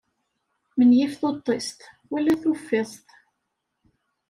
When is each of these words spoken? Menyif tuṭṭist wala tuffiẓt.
Menyif 0.77 1.13
tuṭṭist 1.21 1.79
wala 2.09 2.33
tuffiẓt. 2.41 3.05